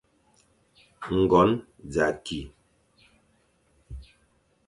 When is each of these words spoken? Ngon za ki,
Ngon 1.19 1.49
za 1.93 2.07
ki, 2.23 2.39